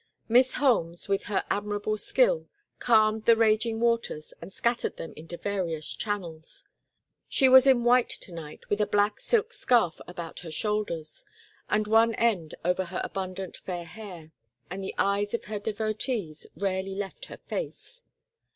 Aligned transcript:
Miss 0.27 0.55
Holmes 0.55 1.07
with 1.07 1.25
her 1.25 1.45
admirable 1.51 1.95
skill 1.95 2.47
calmed 2.79 3.25
the 3.25 3.35
raging 3.37 3.79
waters 3.79 4.33
and 4.41 4.51
scattered 4.51 4.97
them 4.97 5.13
into 5.15 5.37
various 5.37 5.93
channels. 5.93 6.65
She 7.29 7.47
was 7.47 7.67
in 7.67 7.83
white 7.83 8.09
to 8.21 8.31
night 8.31 8.67
with 8.67 8.81
a 8.81 8.87
black 8.87 9.19
silk 9.19 9.53
scarf 9.53 10.01
about 10.07 10.39
her 10.39 10.49
shoulders 10.49 11.23
and 11.69 11.85
one 11.85 12.15
end 12.15 12.55
over 12.65 12.85
her 12.85 13.01
abundant 13.03 13.57
fair 13.57 13.85
hair; 13.85 14.31
and 14.71 14.83
the 14.83 14.95
eyes 14.97 15.35
of 15.35 15.43
her 15.45 15.59
devotees 15.59 16.47
rarely 16.55 16.95
left 16.95 17.25
her 17.25 17.37
face. 17.37 18.01